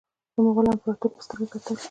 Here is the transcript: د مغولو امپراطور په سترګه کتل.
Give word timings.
د 0.33 0.37
مغولو 0.45 0.69
امپراطور 0.73 1.11
په 1.15 1.21
سترګه 1.25 1.47
کتل. 1.53 1.75